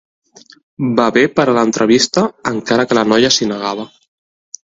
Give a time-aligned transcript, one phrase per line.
[0.99, 3.87] Bebè per a l'entrevista, encara que la noia s'hi negava.